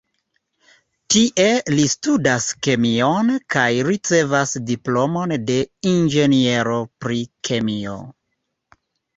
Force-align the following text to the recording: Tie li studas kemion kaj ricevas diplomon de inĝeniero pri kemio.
Tie 1.15 1.43
li 1.73 1.83
studas 1.93 2.47
kemion 2.67 3.29
kaj 3.55 3.67
ricevas 3.89 4.55
diplomon 4.73 5.37
de 5.51 5.61
inĝeniero 5.93 6.81
pri 7.07 7.23
kemio. 7.51 7.97